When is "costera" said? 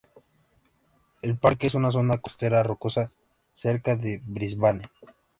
2.17-2.63